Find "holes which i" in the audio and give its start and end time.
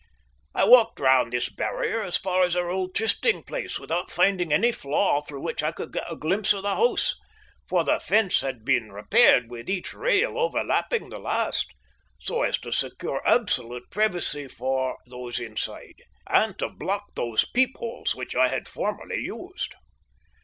17.77-18.47